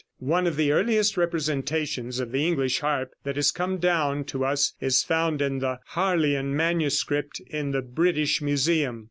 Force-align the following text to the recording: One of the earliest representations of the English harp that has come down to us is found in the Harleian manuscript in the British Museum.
One 0.17 0.47
of 0.47 0.55
the 0.55 0.71
earliest 0.71 1.15
representations 1.15 2.19
of 2.19 2.31
the 2.31 2.47
English 2.47 2.79
harp 2.79 3.11
that 3.23 3.35
has 3.35 3.51
come 3.51 3.77
down 3.77 4.23
to 4.33 4.43
us 4.43 4.73
is 4.81 5.03
found 5.03 5.43
in 5.43 5.59
the 5.59 5.77
Harleian 5.89 6.55
manuscript 6.57 7.39
in 7.51 7.69
the 7.69 7.83
British 7.83 8.41
Museum. 8.41 8.99